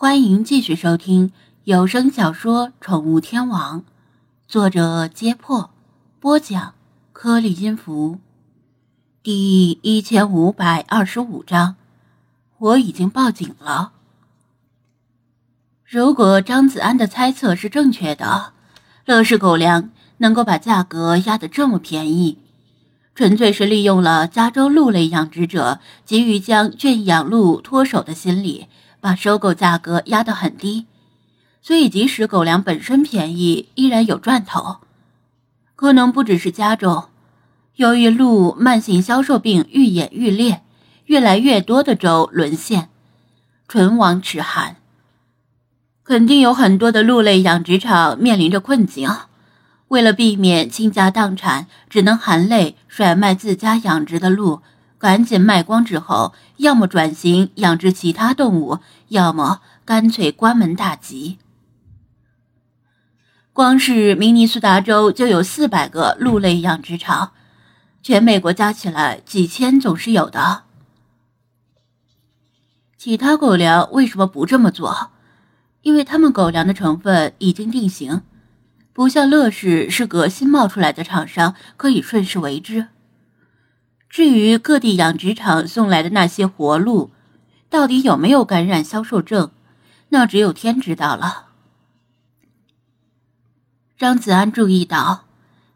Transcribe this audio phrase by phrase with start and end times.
[0.00, 1.32] 欢迎继续收听
[1.64, 3.80] 有声小说《宠物天王》，
[4.46, 5.70] 作者：揭破，
[6.20, 6.74] 播讲：
[7.12, 8.20] 颗粒音符，
[9.24, 11.74] 第一千五百二十五章。
[12.58, 13.90] 我已经报警了。
[15.84, 18.52] 如果张子安的猜测是正确的，
[19.04, 22.38] 乐视狗粮能够把价格压得这么便宜，
[23.16, 28.68] 纯粹是利用了加州鹿类养殖者急于将圈养鹿脱手的心理。
[29.00, 30.86] 把收购价格压得很低，
[31.62, 34.78] 所以即使狗粮本身便宜，依然有赚头。
[35.76, 37.04] 可能不只是加州，
[37.76, 40.62] 由于鹿慢性消瘦病愈演愈烈，
[41.06, 42.88] 越来越多的州沦陷，
[43.68, 44.76] 唇亡齿寒。
[46.02, 49.08] 肯定有很多的鹿类养殖场面临着困境，
[49.88, 54.62] 为了避免倾家荡产，只能含泪甩卖自家养殖的鹿。
[54.98, 61.38] 赶紧卖光之后，要么转型养殖其他动物，要么干脆关门大吉。
[63.52, 67.32] 光是明尼苏达州就有四百个鹿类养殖场，
[68.02, 70.64] 全美国加起来几千总是有的。
[72.96, 75.12] 其他狗粮为什么不这么做？
[75.82, 78.22] 因为他们狗粮的成分已经定型，
[78.92, 82.88] 不像乐视是个新冒出来的厂商，可以顺势为之。
[84.08, 87.10] 至于各地养殖场送来的那些活鹿，
[87.68, 89.50] 到底有没有感染销售证，
[90.08, 91.46] 那只有天知道了。
[93.98, 95.24] 张子安注意到，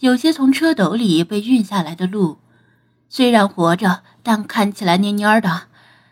[0.00, 2.38] 有些从车斗里被运下来的鹿，
[3.08, 5.62] 虽然活着，但看起来蔫蔫的，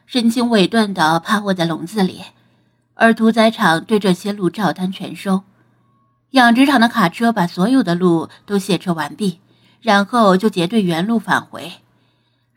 [0.07, 2.23] 神情委顿的趴卧在笼子里，
[2.95, 5.43] 而屠宰场对这些鹿照单全收。
[6.31, 9.41] 养殖场的卡车把所有的鹿都卸车完毕，
[9.81, 11.73] 然后就结队原路返回。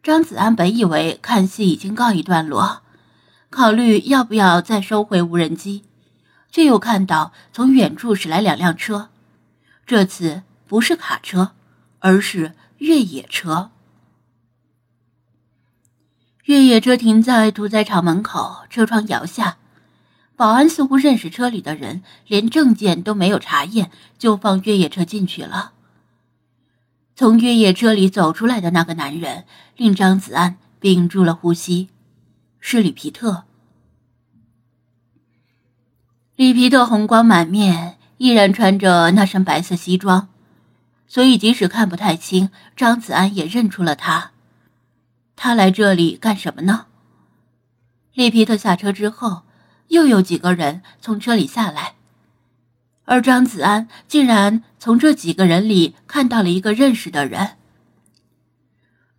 [0.07, 2.81] 张子安本以为看戏已经告一段落，
[3.49, 5.83] 考虑要不要再收回无人机，
[6.49, 9.09] 却又看到从远处驶来两辆车，
[9.85, 11.51] 这次不是卡车，
[11.99, 13.71] 而是越野车。
[16.45, 19.57] 越野车停在屠宰场门口，车窗摇下，
[20.37, 25.73] 保安似乎认识车里的人，连证件都没有查验，就放越野车进去了。
[27.17, 29.45] 从越野车里走出来的那个男人
[29.75, 31.89] 令张子安屏住了呼吸，
[32.59, 33.45] 是里皮特。
[36.35, 40.29] 里皮特红光满面，依然穿着那身白色西装，
[41.07, 44.29] 所以即使看不太清，张子安也认出了他。
[45.35, 46.85] 他来这里干什么呢？
[48.13, 49.41] 里皮特下车之后，
[49.87, 51.95] 又有几个人从车里下来。
[53.07, 57.51] 而张子安竟然从这几个人里看到了一个认识的人，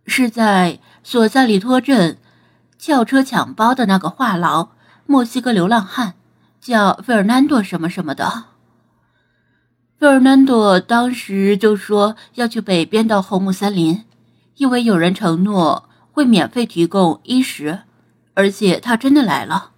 [0.05, 2.19] 是在索萨里托镇
[2.77, 4.69] 轿车抢包的那个话痨
[5.07, 6.13] 墨西哥流浪汉，
[6.61, 8.45] 叫费尔南多什么什么的。
[9.97, 14.05] 费尔南多当时就说要去北边的红木森林，
[14.57, 17.79] 因为有人承诺会免费提供衣食，
[18.35, 19.71] 而且他真的来了。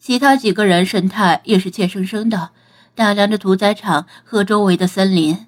[0.00, 2.50] 其他几个人神态也是怯生生的。
[2.94, 5.46] 打量着屠宰场和周围的森林，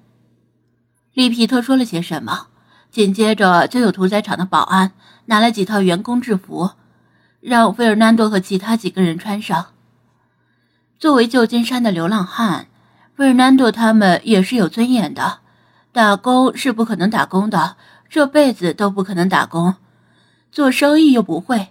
[1.13, 2.47] 利皮特说了些什么？
[2.91, 4.91] 紧接着就有屠宰场的保安
[5.25, 6.71] 拿来几套员工制服，
[7.39, 9.67] 让费尔南多和其他几个人穿上。
[10.99, 12.67] 作为旧金山的流浪汉，
[13.15, 15.39] 费尔南多他们也是有尊严的。
[15.93, 17.77] 打工是不可能打工的，
[18.09, 19.75] 这辈子都不可能打工。
[20.51, 21.69] 做生意又不会，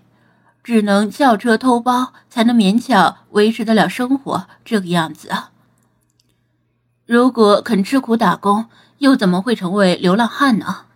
[0.65, 4.47] 只能叫车偷包，才能勉强维持得了生活。
[4.65, 5.31] 这个样子。
[7.07, 8.67] 如果肯吃苦打工，
[8.99, 10.87] 又怎么会成为流浪汉呢？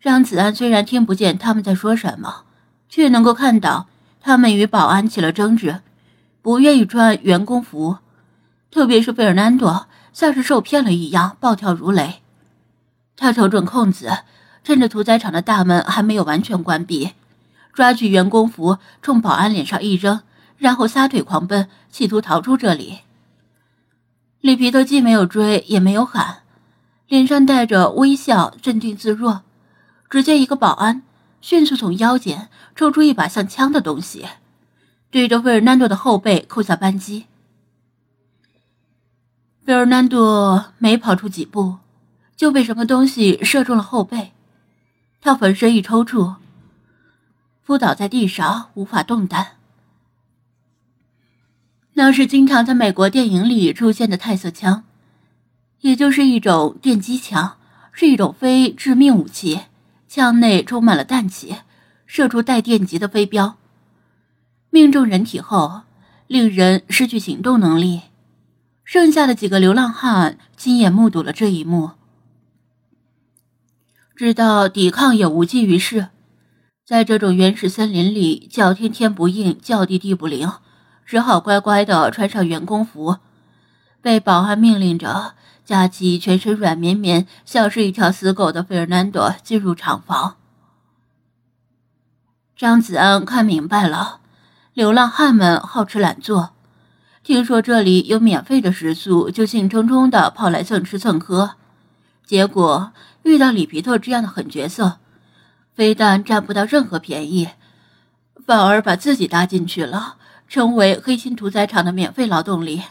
[0.00, 2.44] 张子安虽然听不见他们在说什么，
[2.88, 3.88] 却能够看到
[4.20, 5.80] 他们与保安起了争执，
[6.42, 7.96] 不愿意穿员工服，
[8.70, 12.22] 特别是费尔南多，像是受骗了一样暴跳如雷。
[13.16, 14.18] 他瞅准空子，
[14.62, 17.14] 趁着屠宰场的大门还没有完全关闭，
[17.72, 20.20] 抓取员工服冲保安脸上一扔，
[20.56, 23.00] 然后撒腿狂奔，企图逃出这里。
[24.40, 26.42] 里皮特既没有追，也没有喊，
[27.08, 29.42] 脸上带着微笑，镇定自若。
[30.08, 31.02] 只见一个保安
[31.40, 34.26] 迅速从腰间抽出一把像枪的东西，
[35.10, 37.26] 对着费尔南多的后背扣下扳机。
[39.66, 41.78] 费尔南多没跑出几步，
[42.36, 44.32] 就被什么东西射中了后背，
[45.20, 46.36] 他浑身一抽搐，
[47.66, 49.57] 扑倒在地上，无法动弹。
[51.98, 54.84] 那是经常在美国电影里出现的泰瑟枪，
[55.80, 57.56] 也就是一种电击枪，
[57.90, 59.62] 是一种非致命武器。
[60.06, 61.56] 枪内充满了氮气，
[62.06, 63.56] 射出带电极的飞镖。
[64.70, 65.80] 命中人体后，
[66.28, 68.02] 令人失去行动能力。
[68.84, 71.90] 剩下的几个流浪汉亲眼目睹了这一幕，
[74.14, 76.10] 知道抵抗也无济于事。
[76.86, 80.48] 在这种原始森林里，叫天天不应，叫地地不灵，
[81.08, 83.16] 只好乖乖的穿上员工服，
[84.02, 85.32] 被保安命令着
[85.64, 90.36] 架起全身软绵绵、像是一条死狗的费尔南多进入厂房。
[92.54, 94.20] 张子安看明白了，
[94.74, 96.50] 流浪汉们好吃懒做。
[97.22, 101.52] 听说这里有免费的食宿，就兴冲冲的跑来蹭吃蹭喝，
[102.26, 104.98] 结果遇到里皮特这样的狠角色，
[105.72, 107.48] 非但占不到任何便宜，
[108.44, 110.16] 反而把自己搭进去了，
[110.48, 112.82] 成为黑心屠宰场的免费劳动力。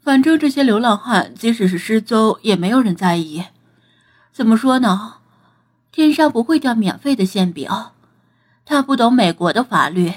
[0.00, 3.44] 反正这些流浪汉即使是失踪，也没有人在意。
[4.32, 5.16] 怎么说呢？
[5.92, 7.68] 天上不会掉免费的馅饼。
[8.64, 10.12] 他不懂美国的法律，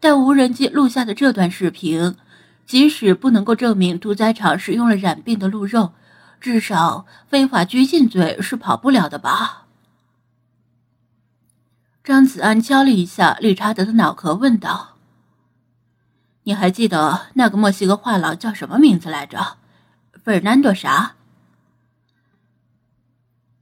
[0.00, 2.16] 但无人机录下的这段视频。
[2.64, 5.92] 即使不能够证明屠宰场使用了染病的鹿肉，
[6.40, 9.66] 至少非法拘禁罪是跑不了的吧？
[12.02, 14.91] 张子安敲了一下理查德的脑壳，问道
[16.44, 19.58] ：“你还记得那个墨西哥话痨叫什么名字来着？
[20.24, 21.14] 费尔南多啥？”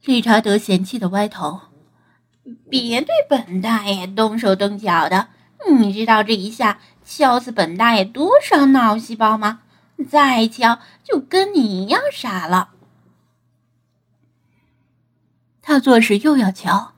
[0.04, 1.60] 理查德嫌弃的歪头
[2.70, 5.28] ：“别对本大爷动手动脚的，
[5.70, 9.62] 你知道这一下。”敲死本大爷多少脑细胞吗？
[10.08, 12.68] 再敲就跟你一样傻了。
[15.60, 16.92] 他做事又要敲，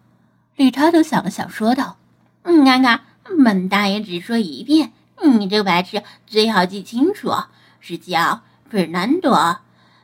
[0.55, 1.97] 理查德想了想，说道
[2.45, 3.01] ：“你看看，
[3.43, 4.93] 本大爷只说一遍，
[5.29, 7.33] 你这个白痴最好记清楚，
[7.81, 9.35] 是叫费尔南多·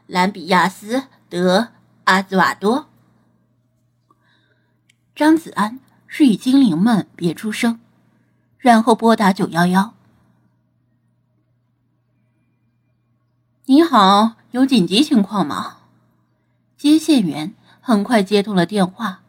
[0.06, 0.98] 兰比亚斯·
[1.28, 1.60] 德·
[2.04, 2.88] 阿兹瓦多。”
[5.14, 7.80] 张子安示意精灵们别出声，
[8.58, 9.94] 然后拨打九幺幺。
[13.64, 15.78] 你好，有紧急情况吗？
[16.76, 19.22] 接线员很快接通了电话。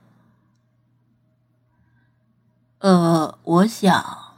[2.78, 4.29] 呃，我想，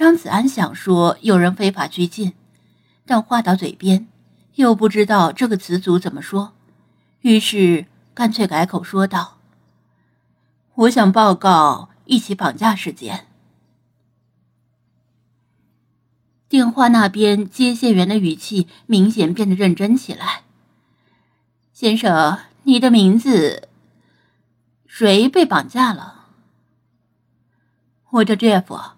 [0.00, 2.32] 张子安想说有人非法拘禁，
[3.04, 4.08] 但话到嘴边
[4.54, 6.54] 又不知道这个词组怎么说，
[7.20, 9.36] 于是干脆改口说道
[10.72, 13.26] ：“我想报告一起绑架事件。”
[16.48, 20.44] 电话那边接线员的语气明显变得认真起来。
[21.74, 23.68] 先生，你的名字？
[24.86, 26.24] 谁被绑架了？
[28.08, 28.92] 我叫 Jeff，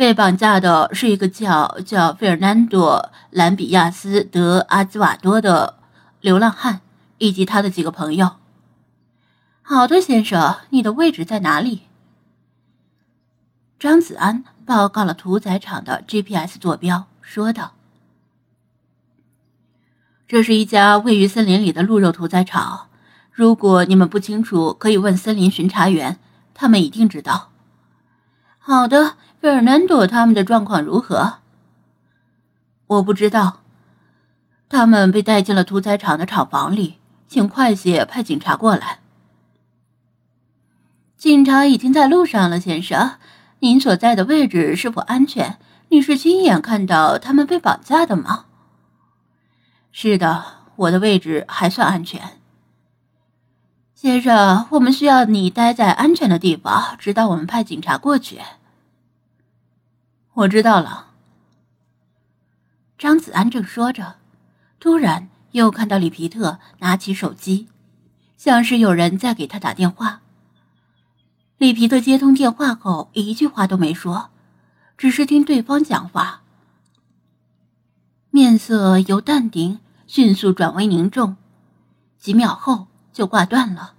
[0.00, 5.78] 被绑架的是一个叫叫费尔南多·兰比亚斯·德·阿兹瓦多的
[6.22, 6.80] 流浪汉
[7.18, 8.36] 以及他的几个朋友。
[9.60, 11.82] 好的，先生，你的位置在哪里？
[13.78, 14.42] 张子安。
[14.64, 17.72] 报告了屠宰场的 GPS 坐标，说道
[20.26, 22.88] ：“这是一家位于森林里的鹿肉屠宰场。
[23.30, 26.18] 如果你们不清楚，可以问森林巡查员，
[26.54, 27.49] 他们一定知道。”
[28.62, 31.38] 好的，费尔南多他们的状况如何？
[32.86, 33.60] 我不知道。
[34.68, 39.00] 他们被带进了屠宰场的厂房里，请快些派警察过来。
[41.16, 43.12] 警察已经在路上了，先生。
[43.60, 45.58] 您所在的位置是否安全？
[45.88, 48.44] 你是亲眼看到他们被绑架的吗？
[49.90, 50.44] 是的，
[50.76, 52.39] 我的位置还算安全。
[54.02, 58.40] 先生，我们需要你待在安全的地方，直到我们派警察过去。
[60.32, 61.08] 我知道了。
[62.96, 64.14] 张子安正说着，
[64.78, 67.68] 突然又看到里皮特拿起手机，
[68.38, 70.22] 像是有人在给他打电话。
[71.58, 74.30] 里皮特接通电话后，一句话都没说，
[74.96, 76.40] 只是听对方讲话，
[78.30, 81.36] 面色由淡定迅速转为凝重，
[82.18, 83.94] 几秒后就挂断了，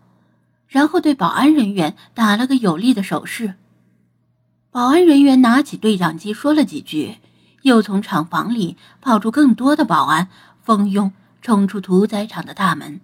[0.68, 3.56] 然后对保安人员打了个有力的手势。
[4.72, 7.18] 保安人员拿起对讲机说了几句，
[7.64, 10.30] 又从厂房里跑出更多的保安，
[10.64, 13.02] 蜂拥冲出屠宰场的大门，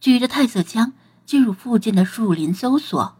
[0.00, 0.92] 举着泰瑟枪
[1.26, 3.16] 进入附近的树林搜索。